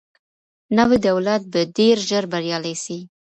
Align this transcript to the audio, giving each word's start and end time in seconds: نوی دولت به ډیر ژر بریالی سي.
نوی 0.77 0.97
دولت 1.07 1.41
به 1.51 1.61
ډیر 1.77 1.97
ژر 2.09 2.23
بریالی 2.31 2.75
سي. 2.83 2.97